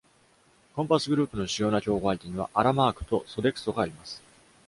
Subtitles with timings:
[0.75, 4.19] コンパスグループの主要な競合相手には、Aramark と Sodexo があります。